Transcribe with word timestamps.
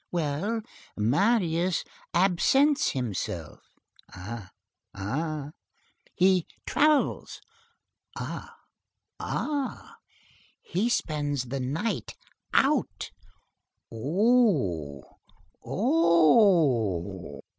"Well, 0.11 0.63
Marius 0.97 1.83
absents 2.11 2.89
himself!" 2.89 3.59
"Eh! 4.15 4.47
eh!" 4.97 5.49
"He 6.15 6.47
travels." 6.65 7.39
"Ah! 8.17 8.55
ah!" 9.19 9.97
"He 10.63 10.89
spends 10.89 11.43
the 11.49 11.59
night 11.59 12.15
out." 12.51 13.11
"Oh! 13.91 15.03
oh!" 15.63 17.41